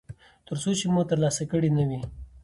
ترڅو 0.45 0.71
چې 0.79 0.85
مو 0.93 1.01
ترلاسه 1.09 1.43
کړی 1.51 1.69
نه 1.77 1.83
وي. 1.89 1.99